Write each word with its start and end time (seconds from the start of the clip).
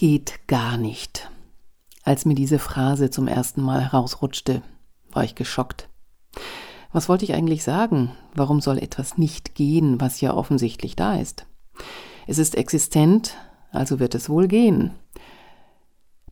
geht 0.00 0.48
gar 0.48 0.78
nicht. 0.78 1.30
Als 2.04 2.24
mir 2.24 2.34
diese 2.34 2.58
Phrase 2.58 3.10
zum 3.10 3.28
ersten 3.28 3.60
Mal 3.60 3.82
herausrutschte, 3.82 4.62
war 5.12 5.24
ich 5.24 5.34
geschockt. 5.34 5.90
Was 6.90 7.10
wollte 7.10 7.26
ich 7.26 7.34
eigentlich 7.34 7.62
sagen? 7.62 8.10
Warum 8.34 8.62
soll 8.62 8.78
etwas 8.78 9.18
nicht 9.18 9.54
gehen, 9.54 10.00
was 10.00 10.22
ja 10.22 10.32
offensichtlich 10.32 10.96
da 10.96 11.16
ist? 11.16 11.44
Es 12.26 12.38
ist 12.38 12.54
existent, 12.54 13.36
also 13.72 14.00
wird 14.00 14.14
es 14.14 14.30
wohl 14.30 14.48
gehen. 14.48 14.92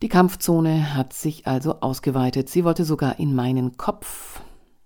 Die 0.01 0.09
Kampfzone 0.09 0.95
hat 0.95 1.13
sich 1.13 1.47
also 1.47 1.81
ausgeweitet. 1.81 2.49
Sie 2.49 2.65
wollte 2.65 2.87
sogar 2.87 3.19
in 3.19 3.35
meinen 3.35 3.77
Kopf. 3.77 4.41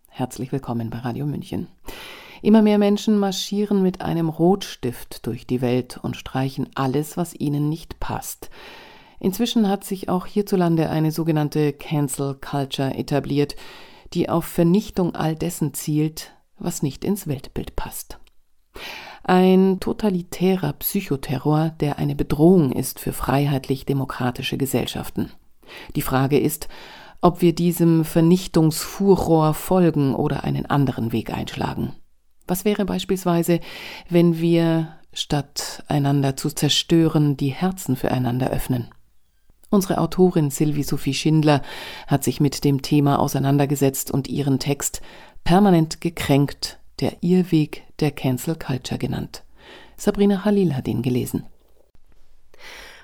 Herzlich 0.08 0.50
willkommen 0.50 0.90
bei 0.90 0.98
Radio 0.98 1.24
München. 1.24 1.68
Immer 2.42 2.60
mehr 2.60 2.78
Menschen 2.78 3.18
marschieren 3.18 3.82
mit 3.82 4.00
einem 4.00 4.28
Rotstift 4.28 5.26
durch 5.26 5.46
die 5.46 5.60
Welt 5.60 6.00
und 6.02 6.16
streichen 6.16 6.68
alles, 6.74 7.16
was 7.16 7.34
ihnen 7.34 7.68
nicht 7.68 8.00
passt. 8.00 8.50
Inzwischen 9.20 9.68
hat 9.68 9.84
sich 9.84 10.08
auch 10.08 10.26
hierzulande 10.26 10.90
eine 10.90 11.12
sogenannte 11.12 11.72
Cancel 11.72 12.34
Culture 12.34 12.94
etabliert, 12.96 13.54
die 14.12 14.28
auf 14.28 14.44
Vernichtung 14.44 15.14
all 15.14 15.36
dessen 15.36 15.72
zielt, 15.72 16.32
was 16.58 16.82
nicht 16.82 17.04
ins 17.04 17.28
Weltbild 17.28 17.76
passt. 17.76 18.18
Ein 19.22 19.78
totalitärer 19.78 20.72
Psychoterror, 20.72 21.70
der 21.78 22.00
eine 22.00 22.16
Bedrohung 22.16 22.72
ist 22.72 22.98
für 22.98 23.12
freiheitlich-demokratische 23.12 24.56
Gesellschaften. 24.56 25.30
Die 25.94 26.02
Frage 26.02 26.40
ist, 26.40 26.66
ob 27.20 27.40
wir 27.40 27.54
diesem 27.54 28.04
Vernichtungsfuror 28.04 29.54
folgen 29.54 30.16
oder 30.16 30.42
einen 30.42 30.66
anderen 30.66 31.12
Weg 31.12 31.32
einschlagen. 31.32 31.92
Was 32.52 32.66
wäre 32.66 32.84
beispielsweise, 32.84 33.60
wenn 34.10 34.38
wir, 34.38 34.98
statt 35.14 35.84
einander 35.88 36.36
zu 36.36 36.50
zerstören, 36.50 37.34
die 37.34 37.48
Herzen 37.48 37.96
füreinander 37.96 38.50
öffnen? 38.50 38.90
Unsere 39.70 39.96
Autorin 39.96 40.50
Sylvie 40.50 40.82
Sophie 40.82 41.14
Schindler 41.14 41.62
hat 42.06 42.24
sich 42.24 42.40
mit 42.40 42.62
dem 42.64 42.82
Thema 42.82 43.20
auseinandergesetzt 43.20 44.10
und 44.10 44.28
ihren 44.28 44.58
Text 44.58 45.00
Permanent 45.44 46.02
gekränkt, 46.02 46.78
der 47.00 47.22
Irrweg 47.22 47.84
der 48.00 48.10
Cancel 48.10 48.54
Culture 48.54 48.98
genannt. 48.98 49.44
Sabrina 49.96 50.44
Halil 50.44 50.76
hat 50.76 50.88
ihn 50.88 51.00
gelesen. 51.00 51.46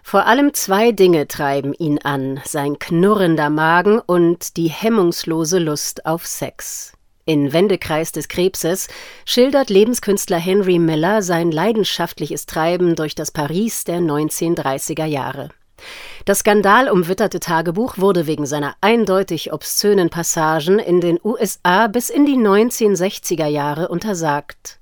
Vor 0.03 0.27
allem 0.27 0.53
zwei 0.53 0.93
Dinge 0.93 1.27
treiben 1.27 1.73
ihn 1.73 1.99
an, 2.01 2.39
sein 2.45 2.79
knurrender 2.79 3.49
Magen 3.49 3.99
und 3.99 4.59
die 4.59 4.69
hemmungslose 4.69 5.59
Lust 5.59 6.05
auf 6.05 6.27
Sex. 6.27 6.98
In 7.29 7.53
Wendekreis 7.53 8.11
des 8.11 8.29
Krebses 8.29 8.89
schildert 9.27 9.69
Lebenskünstler 9.69 10.39
Henry 10.39 10.79
Miller 10.79 11.21
sein 11.21 11.53
leidenschaftliches 11.53 12.47
Treiben 12.47 12.97
durch 12.97 13.15
das 13.15 13.31
Paris 13.31 13.85
der 13.85 13.99
1930er 13.99 15.05
Jahre. 15.05 15.51
Das 16.25 16.39
skandalumwitterte 16.39 17.39
Tagebuch 17.39 17.99
wurde 17.99 18.27
wegen 18.27 18.47
seiner 18.47 18.77
eindeutig 18.81 19.53
obszönen 19.53 20.09
Passagen 20.09 20.79
in 20.79 21.03
den 21.03 21.21
USA 21.23 21.89
bis 21.89 22.09
in 22.09 22.25
die 22.25 22.39
1960er 22.39 23.47
Jahre 23.47 23.89
untersagt. 23.89 24.79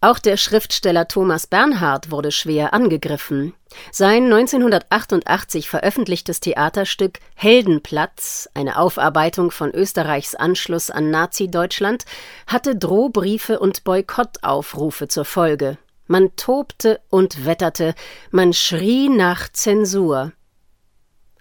Auch 0.00 0.18
der 0.18 0.36
Schriftsteller 0.36 1.08
Thomas 1.08 1.46
Bernhard 1.46 2.10
wurde 2.10 2.30
schwer 2.30 2.74
angegriffen. 2.74 3.54
Sein 3.90 4.24
1988 4.24 5.68
veröffentlichtes 5.68 6.40
Theaterstück 6.40 7.18
Heldenplatz, 7.34 8.48
eine 8.54 8.78
Aufarbeitung 8.78 9.50
von 9.50 9.70
Österreichs 9.70 10.34
Anschluss 10.34 10.90
an 10.90 11.10
Nazi-Deutschland, 11.10 12.04
hatte 12.46 12.76
Drohbriefe 12.76 13.58
und 13.58 13.84
Boykottaufrufe 13.84 15.08
zur 15.08 15.24
Folge. 15.24 15.78
Man 16.06 16.36
tobte 16.36 17.00
und 17.08 17.46
wetterte, 17.46 17.94
man 18.30 18.52
schrie 18.52 19.08
nach 19.08 19.48
Zensur. 19.48 20.32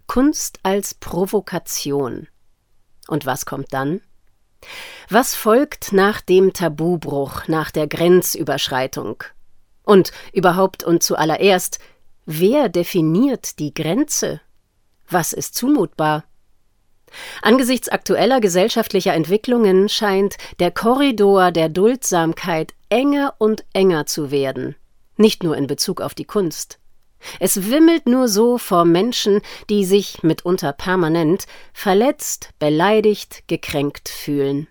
Kunst 0.07 0.59
als 0.63 0.93
Provokation. 0.93 2.27
Und 3.07 3.25
was 3.25 3.45
kommt 3.45 3.73
dann? 3.73 4.01
Was 5.09 5.35
folgt 5.35 5.91
nach 5.93 6.21
dem 6.21 6.53
Tabubruch, 6.53 7.47
nach 7.47 7.71
der 7.71 7.87
Grenzüberschreitung? 7.87 9.23
Und 9.83 10.11
überhaupt 10.33 10.83
und 10.83 11.03
zuallererst, 11.03 11.79
wer 12.25 12.69
definiert 12.69 13.59
die 13.59 13.73
Grenze? 13.73 14.41
Was 15.07 15.33
ist 15.33 15.55
zumutbar? 15.55 16.23
Angesichts 17.41 17.89
aktueller 17.89 18.41
gesellschaftlicher 18.41 19.13
Entwicklungen 19.13 19.89
scheint 19.89 20.37
der 20.59 20.71
Korridor 20.71 21.51
der 21.51 21.69
Duldsamkeit 21.69 22.73
enger 22.89 23.35
und 23.37 23.63
enger 23.73 24.05
zu 24.05 24.31
werden, 24.31 24.75
nicht 25.17 25.43
nur 25.43 25.55
in 25.55 25.67
Bezug 25.67 26.01
auf 26.01 26.13
die 26.13 26.25
Kunst. 26.25 26.79
Es 27.39 27.69
wimmelt 27.69 28.07
nur 28.07 28.27
so 28.27 28.57
vor 28.57 28.85
Menschen, 28.85 29.41
die 29.69 29.85
sich 29.85 30.23
mitunter 30.23 30.73
permanent 30.73 31.47
verletzt, 31.73 32.49
beleidigt, 32.59 33.43
gekränkt 33.47 34.09
fühlen. 34.09 34.67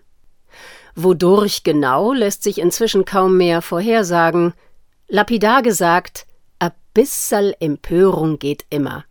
Wodurch 0.95 1.63
genau 1.63 2.13
lässt 2.13 2.43
sich 2.43 2.57
inzwischen 2.57 3.03
kaum 3.03 3.37
mehr 3.37 3.61
vorhersagen. 3.61 4.53
Lapidar 5.07 5.61
gesagt, 5.61 6.25
a 6.59 6.71
bissal 6.93 7.55
Empörung 7.59 8.39
geht 8.39 8.65
immer. 8.69 9.03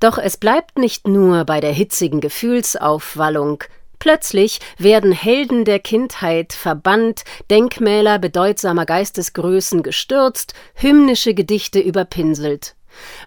Doch 0.00 0.16
es 0.16 0.36
bleibt 0.36 0.78
nicht 0.78 1.06
nur 1.06 1.44
bei 1.44 1.60
der 1.60 1.72
hitzigen 1.72 2.20
Gefühlsaufwallung, 2.20 3.64
Plötzlich 3.98 4.60
werden 4.78 5.12
Helden 5.12 5.64
der 5.64 5.78
Kindheit 5.78 6.52
verbannt, 6.52 7.24
Denkmäler 7.50 8.18
bedeutsamer 8.18 8.86
Geistesgrößen 8.86 9.82
gestürzt, 9.82 10.54
hymnische 10.74 11.34
Gedichte 11.34 11.80
überpinselt. 11.80 12.74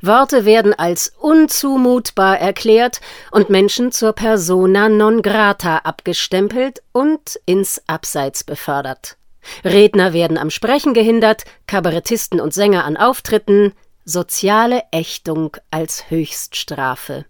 Worte 0.01 0.45
werden 0.45 0.73
als 0.73 1.13
unzumutbar 1.19 2.39
erklärt 2.39 3.01
und 3.31 3.49
Menschen 3.49 3.91
zur 3.91 4.13
persona 4.13 4.89
non 4.89 5.21
grata 5.21 5.77
abgestempelt 5.77 6.81
und 6.91 7.39
ins 7.45 7.81
Abseits 7.87 8.43
befördert. 8.43 9.17
Redner 9.63 10.13
werden 10.13 10.37
am 10.37 10.49
Sprechen 10.49 10.93
gehindert, 10.93 11.43
Kabarettisten 11.67 12.39
und 12.39 12.53
Sänger 12.53 12.85
an 12.85 12.97
Auftritten, 12.97 13.73
soziale 14.05 14.83
Ächtung 14.91 15.55
als 15.71 16.09
Höchststrafe. 16.09 17.25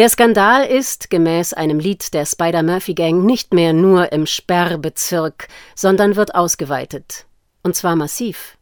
Der 0.00 0.08
Skandal 0.08 0.64
ist, 0.64 1.10
gemäß 1.10 1.52
einem 1.52 1.78
Lied 1.78 2.14
der 2.14 2.24
Spider-Murphy-Gang, 2.24 3.22
nicht 3.26 3.52
mehr 3.52 3.74
nur 3.74 4.12
im 4.12 4.24
Sperrbezirk, 4.24 5.46
sondern 5.74 6.16
wird 6.16 6.34
ausgeweitet. 6.34 7.26
Und 7.62 7.76
zwar 7.76 7.96
massiv. 7.96 8.56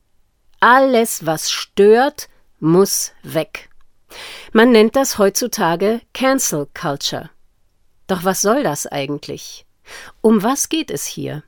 Alles, 0.58 1.26
was 1.26 1.48
stört, 1.52 2.28
muss 2.58 3.12
weg. 3.22 3.70
Man 4.52 4.72
nennt 4.72 4.96
das 4.96 5.18
heutzutage 5.18 6.00
Cancel 6.12 6.66
Culture. 6.74 7.30
Doch 8.08 8.24
was 8.24 8.40
soll 8.40 8.64
das 8.64 8.88
eigentlich? 8.88 9.64
Um 10.20 10.42
was 10.42 10.68
geht 10.68 10.90
es 10.90 11.06
hier? 11.06 11.44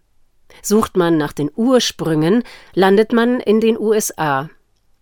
Sucht 0.63 0.97
man 0.97 1.17
nach 1.17 1.33
den 1.33 1.51
Ursprüngen, 1.53 2.45
landet 2.75 3.13
man 3.13 3.41
in 3.41 3.59
den 3.59 3.77
USA. 3.77 4.51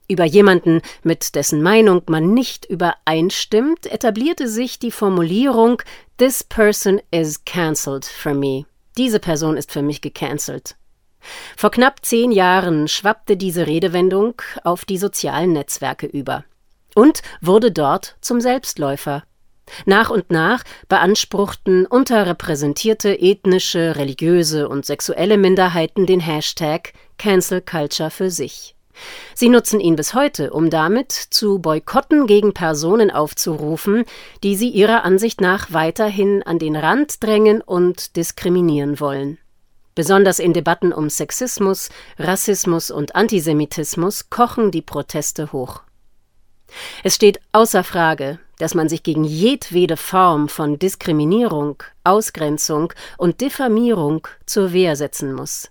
Über 0.09 0.25
jemanden, 0.25 0.81
mit 1.03 1.35
dessen 1.35 1.63
Meinung 1.63 2.03
man 2.09 2.33
nicht 2.33 2.65
übereinstimmt, 2.65 3.87
etablierte 3.87 4.49
sich 4.49 4.79
die 4.79 4.91
Formulierung 4.91 5.83
This 6.17 6.43
person 6.43 7.01
is 7.11 7.45
cancelled 7.45 8.07
for 8.07 8.33
me. 8.33 8.65
Diese 8.97 9.21
Person 9.21 9.59
ist 9.59 9.71
für 9.71 9.83
mich 9.83 10.01
gecancelt. 10.01 10.77
Vor 11.57 11.71
knapp 11.71 12.07
zehn 12.07 12.33
Jahren 12.33 12.89
schwappte 12.89 13.37
diese 13.37 13.67
Redewendung 13.67 14.41
auf 14.65 14.87
die 14.87 14.97
sozialen 14.97 15.53
Netzwerke 15.53 16.07
über 16.07 16.45
und 16.95 17.21
wurde 17.43 17.71
dort 17.71 18.17
zum 18.23 18.41
Selbstläufer. 18.41 19.25
Nach 19.85 20.09
und 20.09 20.31
nach 20.31 20.65
beanspruchten 20.89 21.85
unterrepräsentierte 21.85 23.21
ethnische, 23.21 23.97
religiöse 23.97 24.69
und 24.69 24.87
sexuelle 24.87 25.37
Minderheiten 25.37 26.07
den 26.07 26.21
Hashtag 26.21 26.95
Cancel 27.19 27.61
Culture 27.61 28.11
für 28.11 28.31
sich. 28.31 28.75
Sie 29.35 29.49
nutzen 29.49 29.81
ihn 29.81 29.97
bis 29.97 30.15
heute, 30.15 30.51
um 30.53 30.71
damit 30.71 31.13
zu 31.13 31.59
Boykotten 31.59 32.27
gegen 32.27 32.55
Personen 32.55 33.11
aufzurufen, 33.11 34.05
die 34.43 34.57
sie 34.57 34.69
ihrer 34.69 35.05
Ansicht 35.05 35.41
nach 35.41 35.73
weiterhin 35.73 36.43
an 36.43 36.59
den 36.59 36.77
Rand 36.77 37.23
drängen 37.23 37.61
und 37.61 38.17
diskriminieren 38.17 39.01
wollen. 39.01 39.39
Besonders 39.95 40.39
in 40.39 40.53
Debatten 40.53 40.93
um 40.93 41.11
Sexismus, 41.11 41.91
Rassismus 42.19 42.91
und 42.91 43.17
Antisemitismus 43.17 44.31
kochen 44.31 44.71
die 44.71 44.83
Proteste 44.83 45.51
hoch. 45.53 45.83
Es 47.03 47.15
steht 47.15 47.41
außer 47.53 47.83
Frage, 47.83 48.39
dass 48.59 48.75
man 48.75 48.89
sich 48.89 49.03
gegen 49.03 49.25
jedwede 49.25 49.97
Form 49.97 50.49
von 50.49 50.79
Diskriminierung, 50.79 51.83
Ausgrenzung 52.05 52.93
und 53.17 53.41
Diffamierung 53.41 54.27
zur 54.47 54.73
Wehr 54.73 54.97
setzen 54.97 55.33
muss. 55.33 55.71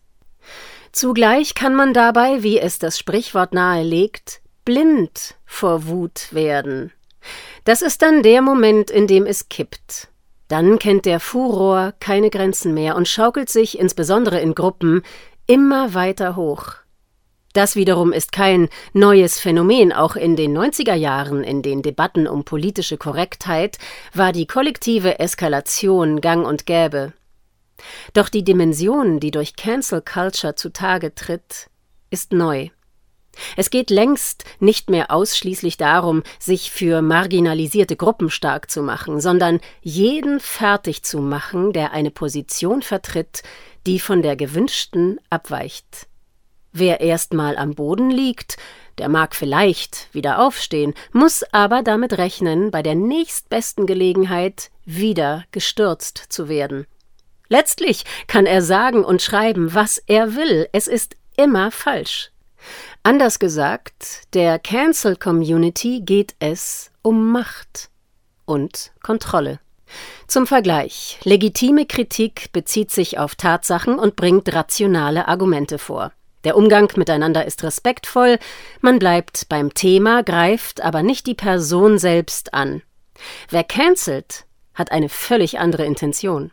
Zugleich 0.98 1.54
kann 1.54 1.76
man 1.76 1.94
dabei, 1.94 2.42
wie 2.42 2.58
es 2.58 2.80
das 2.80 2.98
Sprichwort 2.98 3.54
nahelegt, 3.54 4.42
blind 4.66 5.36
vor 5.46 5.86
Wut 5.86 6.34
werden. 6.34 6.92
Das 7.66 7.84
ist 7.84 8.02
dann 8.02 8.24
der 8.24 8.42
Moment, 8.42 8.90
in 8.90 9.06
dem 9.06 9.28
es 9.28 9.48
kippt. 9.48 10.08
Dann 10.48 10.80
kennt 10.80 11.06
der 11.06 11.20
Furor 11.20 11.94
keine 12.00 12.32
Grenzen 12.32 12.74
mehr 12.74 12.96
und 12.96 13.08
schaukelt 13.08 13.48
sich, 13.48 13.78
insbesondere 13.78 14.40
in 14.40 14.56
Gruppen, 14.56 15.04
immer 15.46 15.94
weiter 15.94 16.36
hoch. 16.36 16.74
Das 17.54 17.76
wiederum 17.76 18.12
ist 18.12 18.32
kein 18.32 18.68
neues 18.94 19.40
Phänomen. 19.40 19.94
Auch 19.94 20.16
in 20.16 20.36
den 20.36 20.58
90er 20.58 20.96
Jahren, 20.96 21.44
in 21.44 21.62
den 21.62 21.84
Debatten 21.84 22.26
um 22.26 22.44
politische 22.44 22.98
Korrektheit, 22.98 23.78
war 24.16 24.32
die 24.32 24.48
kollektive 24.48 25.20
Eskalation 25.20 26.22
gang 26.22 26.44
und 26.44 26.66
gäbe. 26.66 27.14
Doch 28.14 28.30
die 28.30 28.44
Dimension, 28.44 29.20
die 29.20 29.32
durch 29.32 29.56
Cancel 29.56 30.02
Culture 30.02 30.56
zutage 30.56 31.14
tritt, 31.14 31.70
ist 32.10 32.34
neu. 32.34 32.70
Es 33.56 33.70
geht 33.70 33.90
längst 33.90 34.46
nicht 34.60 34.90
mehr 34.90 35.12
ausschließlich 35.12 35.78
darum, 35.78 36.24
sich 36.40 36.72
für 36.72 37.02
marginalisierte 37.02 37.96
Gruppen 37.96 38.30
stark 38.30 38.72
zu 38.72 38.82
machen, 38.82 39.22
sondern 39.22 39.60
jeden 39.82 40.40
fertig 40.40 41.04
zu 41.04 41.20
machen, 41.20 41.74
der 41.74 41.92
eine 41.92 42.12
Position 42.12 42.82
vertritt, 42.82 43.44
die 43.86 44.00
von 44.00 44.22
der 44.22 44.36
gewünschten 44.36 45.20
abweicht. 45.30 46.08
Wer 46.74 47.02
erstmal 47.02 47.58
am 47.58 47.74
Boden 47.74 48.10
liegt, 48.10 48.58
der 48.98 49.10
mag 49.10 49.36
vielleicht 49.36 50.14
wieder 50.14 50.40
aufstehen, 50.40 50.94
muss 51.12 51.44
aber 51.52 51.84
damit 51.84 52.18
rechnen, 52.18 52.72
bei 52.72 52.84
der 52.84 52.96
nächstbesten 52.96 53.86
Gelegenheit 53.86 54.70
wieder 54.86 55.44
gestürzt 55.52 56.18
zu 56.30 56.50
werden. 56.50 56.86
Letztlich 57.50 58.04
kann 58.28 58.46
er 58.46 58.62
sagen 58.62 59.04
und 59.04 59.22
schreiben, 59.22 59.74
was 59.74 59.98
er 60.06 60.36
will, 60.36 60.68
es 60.74 60.88
ist 60.88 61.16
immer 61.38 61.72
falsch. 61.72 62.32
Anders 63.04 63.40
gesagt, 63.40 64.24
der 64.34 64.60
Cancel 64.60 65.16
Community 65.16 66.02
geht 66.02 66.36
es 66.40 66.92
um 67.02 67.32
Macht 67.32 67.90
und 68.46 68.92
Kontrolle. 69.02 69.60
Zum 70.28 70.46
Vergleich, 70.46 71.18
legitime 71.24 71.86
Kritik 71.86 72.52
bezieht 72.52 72.92
sich 72.92 73.18
auf 73.18 73.36
Tatsachen 73.36 73.98
und 73.98 74.18
bringt 74.18 74.54
rationale 74.54 75.28
Argumente 75.30 75.78
vor. 75.78 76.12
Der 76.44 76.58
Umgang 76.58 76.92
miteinander 76.96 77.46
ist 77.46 77.64
respektvoll, 77.64 78.38
man 78.82 79.00
bleibt 79.00 79.50
beim 79.50 79.74
Thema, 79.74 80.24
greift 80.24 80.82
aber 80.82 81.04
nicht 81.04 81.28
die 81.28 81.34
Person 81.34 81.98
selbst 81.98 82.54
an. 82.54 82.82
Wer 83.50 83.64
cancelt, 83.64 84.46
hat 84.74 84.92
eine 84.92 85.10
völlig 85.10 85.60
andere 85.60 85.86
Intention. 85.86 86.52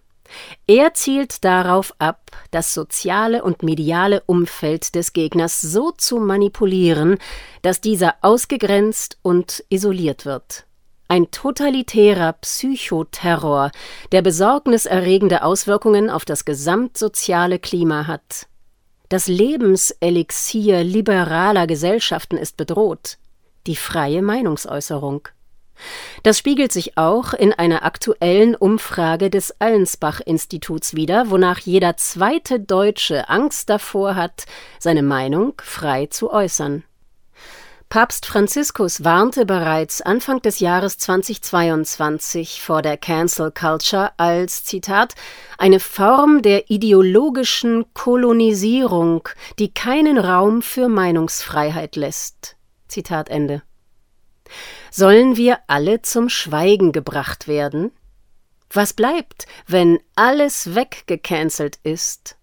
Er 0.67 0.95
zielt 0.95 1.45
darauf 1.45 1.95
ab, 1.99 2.31
das 2.51 2.75
soziale 2.75 3.43
und 3.43 3.63
mediale 3.63 4.23
Umfeld 4.27 4.95
des 4.95 5.13
Gegners 5.13 5.61
so 5.61 5.91
zu 5.91 6.19
manipulieren, 6.19 7.19
dass 7.63 7.81
dieser 7.81 8.15
ausgegrenzt 8.23 9.19
und 9.23 9.65
isoliert 9.69 10.25
wird. 10.25 10.67
Ein 11.07 11.31
totalitärer 11.31 12.33
Psychoterror, 12.33 13.71
der 14.13 14.23
besorgniserregende 14.23 15.43
Auswirkungen 15.43 16.09
auf 16.09 16.25
das 16.25 16.45
gesamtsoziale 16.45 17.59
Klima 17.59 18.07
hat. 18.07 18.47
Das 19.11 19.29
Lebenselixier 19.29 20.83
liberaler 20.83 21.67
Gesellschaften 21.67 22.39
ist 22.39 22.57
bedroht, 22.57 23.19
die 23.67 23.77
freie 23.77 24.23
Meinungsäußerung. 24.23 25.29
Das 26.23 26.39
spiegelt 26.39 26.73
sich 26.73 26.97
auch 26.97 27.35
in 27.35 27.53
einer 27.53 27.85
aktuellen 27.85 28.55
Umfrage 28.55 29.31
des 29.31 29.61
Allensbach-Instituts 29.61 30.95
wider, 30.95 31.31
wonach 31.31 31.59
jeder 31.61 31.97
zweite 31.97 32.61
Deutsche 32.61 33.29
Angst 33.29 33.71
davor 33.71 34.17
hat, 34.17 34.47
seine 34.79 35.03
Meinung 35.03 35.55
frei 35.63 36.07
zu 36.07 36.31
äußern. 36.33 36.85
Papst 37.95 38.27
Franziskus 38.27 39.05
warnte 39.05 39.47
bereits 39.47 40.01
Anfang 40.03 40.43
des 40.43 40.59
Jahres 40.59 40.99
2022 40.99 42.61
vor 42.61 42.83
der 42.83 42.97
Cancel 42.97 43.53
Culture 43.53 44.11
als 44.17 44.65
Zitat 44.65 45.15
eine 45.59 45.79
Form 45.79 46.43
der 46.43 46.71
ideologischen 46.71 47.85
Kolonisierung, 47.95 49.29
die 49.61 49.73
keinen 49.73 50.19
Raum 50.19 50.61
für 50.61 50.89
Meinungsfreiheit 50.89 51.95
lässt. 51.95 52.57
Zitat 52.89 53.29
Ende. 53.29 53.63
Sollen 54.91 55.37
wir 55.37 55.59
alle 55.67 56.03
zum 56.03 56.29
Schweigen 56.29 56.93
gebracht 56.93 57.49
werden? 57.49 57.91
Was 58.71 58.93
bleibt, 58.93 59.47
wenn 59.67 59.99
alles 60.17 60.75
weggecancelt 60.75 61.79
ist? 61.83 62.37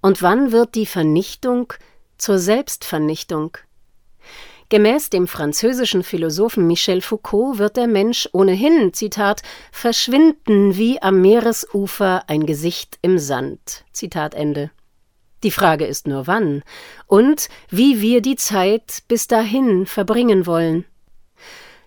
Und 0.00 0.22
wann 0.22 0.52
wird 0.52 0.74
die 0.74 0.86
Vernichtung 0.86 1.72
zur 2.16 2.38
Selbstvernichtung? 2.38 3.56
Gemäß 4.70 5.08
dem 5.08 5.26
französischen 5.26 6.02
Philosophen 6.02 6.66
Michel 6.66 7.00
Foucault 7.00 7.58
wird 7.58 7.78
der 7.78 7.86
Mensch 7.86 8.28
ohnehin, 8.32 8.92
Zitat, 8.92 9.42
verschwinden 9.72 10.76
wie 10.76 11.00
am 11.00 11.22
Meeresufer 11.22 12.24
ein 12.28 12.44
Gesicht 12.44 12.98
im 13.00 13.18
Sand. 13.18 13.84
Zitat 13.92 14.34
Ende. 14.34 14.70
Die 15.42 15.50
Frage 15.50 15.86
ist 15.86 16.06
nur 16.06 16.26
wann 16.26 16.64
und 17.06 17.48
wie 17.70 18.02
wir 18.02 18.20
die 18.20 18.36
Zeit 18.36 19.04
bis 19.08 19.26
dahin 19.26 19.86
verbringen 19.86 20.46
wollen. 20.46 20.84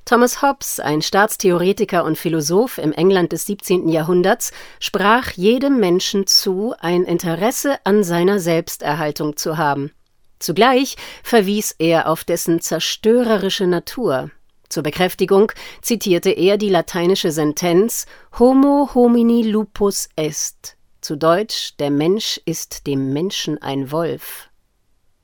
Thomas 0.06 0.42
Hobbes, 0.42 0.80
ein 0.80 1.02
Staatstheoretiker 1.02 2.04
und 2.04 2.18
Philosoph 2.18 2.78
im 2.78 2.92
England 2.92 3.32
des 3.32 3.46
17. 3.46 3.88
Jahrhunderts, 3.88 4.52
sprach 4.80 5.32
jedem 5.32 5.80
Menschen 5.80 6.28
zu, 6.28 6.74
ein 6.80 7.04
Interesse 7.04 7.78
an 7.86 8.04
seiner 8.04 8.40
Selbsterhaltung 8.40 9.38
zu 9.38 9.58
haben. 9.58 9.92
Zugleich 10.40 10.98
verwies 11.24 11.76
er 11.78 12.10
auf 12.10 12.24
dessen 12.24 12.62
zerstörerische 12.62 13.68
Natur. 13.68 14.32
Zur 14.70 14.84
Bekräftigung 14.84 15.52
zitierte 15.82 16.32
er 16.32 16.58
die 16.58 16.70
lateinische 16.70 17.32
Sentenz 17.32 18.06
Homo 18.40 18.90
homini 18.96 19.44
lupus 19.44 20.10
est. 20.16 20.78
Zu 21.02 21.18
Deutsch 21.18 21.76
Der 21.78 21.92
Mensch 21.92 22.40
ist 22.46 22.88
dem 22.88 23.12
Menschen 23.12 23.62
ein 23.62 23.92
Wolf. 23.92 24.50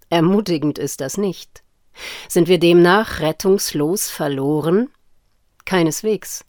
Ermutigend 0.09 0.77
ist 0.77 1.01
das 1.01 1.17
nicht. 1.17 1.63
Sind 2.27 2.47
wir 2.47 2.59
demnach 2.59 3.19
rettungslos 3.19 4.09
verloren? 4.09 4.89
Keineswegs. 5.65 6.45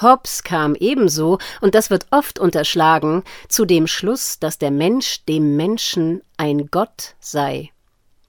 Hobbes 0.00 0.42
kam 0.42 0.74
ebenso, 0.74 1.38
und 1.60 1.74
das 1.74 1.90
wird 1.90 2.06
oft 2.10 2.38
unterschlagen, 2.38 3.24
zu 3.48 3.64
dem 3.64 3.86
Schluss, 3.86 4.38
dass 4.38 4.58
der 4.58 4.70
Mensch 4.70 5.24
dem 5.26 5.56
Menschen 5.56 6.22
ein 6.36 6.68
Gott 6.70 7.14
sei. 7.20 7.70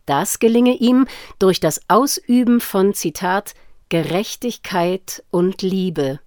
Das 0.05 0.39
gelinge 0.39 0.73
ihm 0.73 1.07
durch 1.39 1.59
das 1.59 1.81
Ausüben 1.87 2.59
von 2.59 2.93
Zitat 2.93 3.53
Gerechtigkeit 3.89 5.23
und 5.29 5.61
Liebe, 5.61 6.19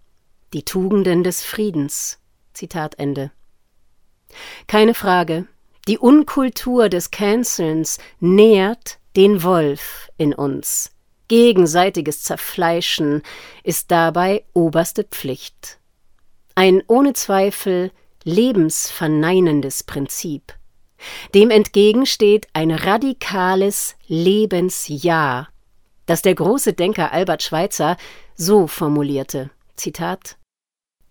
die 0.52 0.64
Tugenden 0.64 1.25
des 1.25 1.43
Friedens. 1.43 2.19
Zitat 2.55 2.99
Ende. 2.99 3.32
Keine 4.67 4.94
Frage, 4.94 5.46
die 5.88 5.99
Unkultur 5.99 6.88
des 6.88 7.11
Cancelns 7.11 7.99
nährt 8.19 8.99
den 9.16 9.42
Wolf 9.42 10.10
in 10.18 10.34
uns. 10.34 10.92
Gegenseitiges 11.28 12.22
Zerfleischen 12.22 13.22
ist 13.64 13.90
dabei 13.90 14.44
oberste 14.52 15.05
Pflicht. 15.05 15.79
Ein 16.55 16.82
ohne 16.86 17.14
Zweifel 17.14 17.91
lebensverneinendes 18.24 19.82
Prinzip. 19.82 20.55
Dem 21.34 21.50
entgegen 21.50 22.06
steht 22.06 22.46
ein 22.52 22.70
radikales 22.70 23.96
Lebensja, 24.06 25.48
das 26.06 26.22
der 26.22 26.34
große 26.34 26.72
Denker 26.72 27.12
Albert 27.12 27.43
Schweitzer 27.43 27.96
so 28.34 28.67
formulierte: 28.67 29.50
Zitat: 29.76 30.36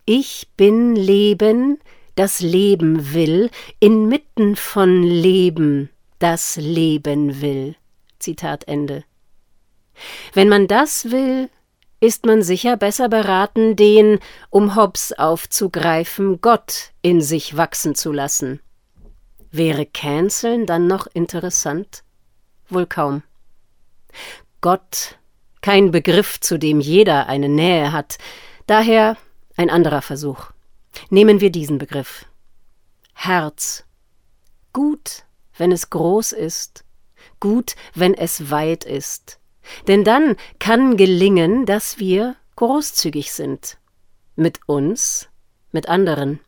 Ich 0.06 0.48
bin 0.58 0.96
Leben, 0.96 1.80
das 2.15 2.39
Leben 2.39 3.13
will, 3.13 3.50
inmitten 3.80 4.56
von 4.56 5.03
Leben, 5.03 5.89
das 6.20 6.56
Leben 6.56 7.41
will. 7.41 7.75
Zitat 8.25 8.67
Ende. 8.67 9.03
Wenn 10.34 10.50
man 10.50 10.67
das 10.67 11.12
will, 11.12 11.50
ist 12.00 12.25
man 12.25 12.41
sicher 12.41 12.75
besser 12.75 13.08
beraten, 13.08 13.75
den, 13.75 14.20
um 14.50 14.75
Hobbes 14.75 15.13
aufzugreifen, 15.13 16.41
Gott 16.41 16.91
in 17.03 17.22
sich 17.22 17.55
wachsen 17.55 17.94
zu 17.94 18.12
lassen. 18.12 18.60
Wäre 19.51 19.86
Canceln 19.86 20.65
dann 20.65 20.88
noch 20.88 21.05
interessant? 21.05 22.03
Wohl 22.67 22.88
kaum. 22.88 23.22
Gott, 24.60 25.20
kein 25.62 25.91
Begriff, 25.91 26.39
zu 26.39 26.58
dem 26.58 26.79
jeder 26.79 27.27
eine 27.27 27.48
Nähe 27.48 27.91
hat, 27.91 28.17
daher 28.65 29.17
ein 29.55 29.70
anderer 29.70 30.01
Versuch. 30.01 30.51
Nehmen 31.12 31.41
wir 31.41 31.51
diesen 31.51 31.77
Begriff. 31.77 32.25
Herz. 33.13 33.86
Gut, 34.74 35.25
wenn 35.58 35.72
es 35.72 35.89
groß 35.89 36.34
ist, 36.34 36.84
gut, 37.39 37.75
wenn 37.94 38.13
es 38.13 38.50
weit 38.51 38.84
ist. 38.84 39.39
Denn 39.88 40.03
dann 40.03 40.36
kann 40.60 40.98
gelingen, 40.98 41.65
dass 41.65 42.00
wir 42.00 42.36
großzügig 42.55 43.32
sind. 43.32 43.77
Mit 44.36 44.60
uns, 44.67 45.29
mit 45.72 45.89
anderen. 45.89 46.39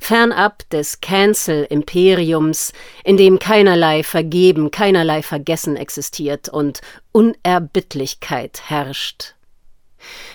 Fernab 0.00 0.68
des 0.70 1.00
Cancel-Imperiums, 1.00 2.72
in 3.04 3.16
dem 3.16 3.38
keinerlei 3.38 4.02
Vergeben, 4.02 4.70
keinerlei 4.70 5.22
Vergessen 5.22 5.76
existiert 5.76 6.48
und 6.48 6.80
Unerbittlichkeit 7.12 8.62
herrscht. 8.70 9.34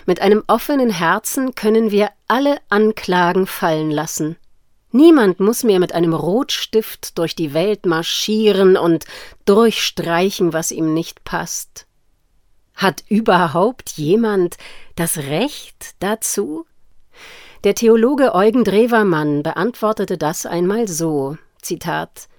Mit 0.06 0.22
einem 0.22 0.44
offenen 0.48 0.90
Herzen 0.90 1.56
können 1.56 1.92
wir 1.92 2.10
alle 2.28 2.60
Anklagen 2.70 3.48
fallen 3.48 3.92
lassen. 3.92 4.38
Niemand 4.92 5.40
muss 5.40 5.64
mehr 5.64 5.80
mit 5.80 5.94
einem 5.94 6.14
Rotstift 6.14 7.18
durch 7.18 7.36
die 7.36 7.54
Welt 7.54 7.86
marschieren 7.86 8.76
und 8.76 9.06
durchstreichen, 9.46 10.52
was 10.52 10.72
ihm 10.72 10.94
nicht 10.94 11.24
passt. 11.24 11.86
Hat 12.74 13.04
überhaupt 13.08 13.92
jemand 13.92 14.58
das 14.96 15.18
Recht 15.18 15.96
dazu? 16.00 16.66
Der 17.64 17.76
Theologe 17.76 18.34
Eugen 18.34 18.64
Drewermann 18.64 19.44
beantwortete 19.44 20.18
das 20.18 20.46
einmal 20.46 20.88
so: 20.88 21.38
Zitat 21.62 22.30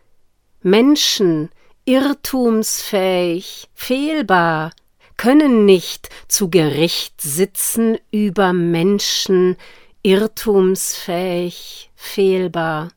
Menschen, 0.62 1.50
irrtumsfähig, 1.84 3.68
fehlbar, 3.74 4.72
können 5.18 5.66
nicht 5.66 6.08
zu 6.26 6.48
Gericht 6.48 7.20
sitzen 7.20 7.98
über 8.10 8.54
Menschen, 8.54 9.58
irrtumsfähig, 10.02 11.89
fehlbar. 12.00 12.88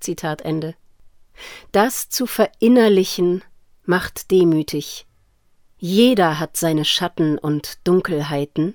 Zitat 0.00 0.42
Ende. 0.42 0.74
Das 1.70 2.08
zu 2.08 2.26
verinnerlichen 2.26 3.44
macht 3.84 4.30
demütig. 4.30 5.06
Jeder 5.76 6.40
hat 6.40 6.56
seine 6.56 6.84
Schatten 6.84 7.38
und 7.38 7.78
Dunkelheiten. 7.84 8.74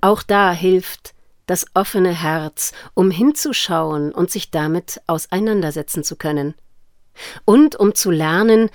Auch 0.00 0.22
da 0.22 0.52
hilft 0.52 1.14
das 1.46 1.66
offene 1.74 2.12
Herz, 2.12 2.72
um 2.94 3.10
hinzuschauen 3.10 4.10
und 4.10 4.30
sich 4.30 4.50
damit 4.50 5.02
auseinandersetzen 5.06 6.02
zu 6.02 6.16
können. 6.16 6.54
Und 7.44 7.76
um 7.76 7.94
zu 7.94 8.10
lernen, 8.10 8.70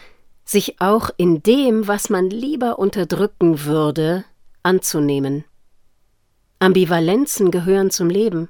sich 0.46 0.80
auch 0.80 1.10
in 1.18 1.42
dem, 1.42 1.88
was 1.88 2.10
man 2.10 2.30
lieber 2.30 2.78
unterdrücken 2.80 3.66
würde, 3.66 4.24
anzunehmen. 4.64 5.44
Ambivalenzen 6.60 7.52
gehören 7.52 7.90
zum 7.90 8.10
Leben. 8.10 8.50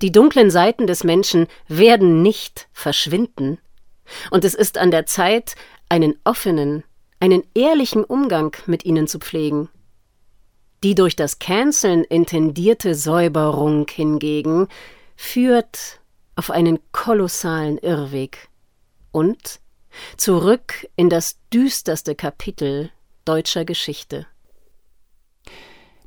Die 0.00 0.12
dunklen 0.12 0.50
Seiten 0.50 0.86
des 0.86 1.04
Menschen 1.04 1.46
werden 1.68 2.22
nicht 2.22 2.68
verschwinden. 2.72 3.58
Und 4.30 4.44
es 4.44 4.54
ist 4.54 4.78
an 4.78 4.90
der 4.90 5.06
Zeit, 5.06 5.54
einen 5.88 6.16
offenen, 6.24 6.84
einen 7.20 7.42
ehrlichen 7.54 8.04
Umgang 8.04 8.56
mit 8.66 8.84
ihnen 8.84 9.06
zu 9.06 9.18
pflegen. 9.18 9.68
Die 10.82 10.94
durch 10.94 11.16
das 11.16 11.38
Canceln 11.38 12.04
intendierte 12.04 12.94
Säuberung 12.94 13.86
hingegen 13.88 14.68
führt 15.16 16.00
auf 16.34 16.50
einen 16.50 16.80
kolossalen 16.92 17.78
Irrweg 17.78 18.48
und 19.12 19.60
Zurück 20.16 20.88
in 20.96 21.10
das 21.10 21.38
düsterste 21.52 22.14
Kapitel 22.14 22.90
deutscher 23.24 23.64
Geschichte. 23.64 24.26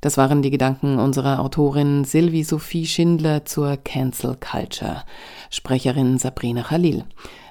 Das 0.01 0.17
waren 0.17 0.41
die 0.41 0.51
Gedanken 0.51 0.99
unserer 0.99 1.39
Autorin 1.39 2.05
Sylvie 2.05 2.43
Sophie 2.43 2.85
Schindler 2.85 3.45
zur 3.45 3.77
Cancel 3.77 4.35
Culture, 4.35 5.03
Sprecherin 5.49 6.17
Sabrina 6.17 6.63
Khalil. 6.63 7.05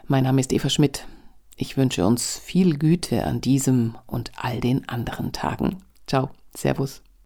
Mein 0.06 0.24
Name 0.24 0.40
ist 0.40 0.52
Eva 0.52 0.68
Schmidt. 0.68 1.06
Ich 1.56 1.76
wünsche 1.76 2.06
uns 2.06 2.38
viel 2.38 2.78
Güte 2.78 3.24
an 3.24 3.40
diesem 3.40 3.96
und 4.06 4.32
all 4.36 4.60
den 4.60 4.88
anderen 4.88 5.32
Tagen. 5.32 5.82
Ciao, 6.06 6.30
Servus. 6.54 7.02